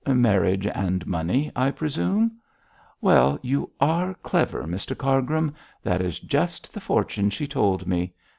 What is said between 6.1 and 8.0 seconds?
just the fortune she told